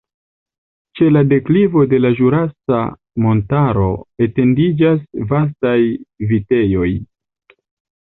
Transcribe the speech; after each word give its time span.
Ĉe 0.99 1.09
la 1.11 1.21
deklivo 1.33 1.83
de 1.91 1.99
la 2.05 2.11
Ĵurasa 2.21 2.81
Montaro 3.27 3.93
etendiĝas 4.29 5.07
vastaj 5.35 5.79
vitejoj. 6.35 6.93